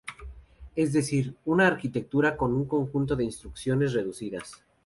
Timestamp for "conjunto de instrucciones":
2.65-3.93